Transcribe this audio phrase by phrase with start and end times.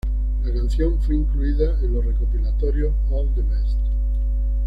[0.43, 3.77] La canción fue incluida en los recopilatorios "All the Best!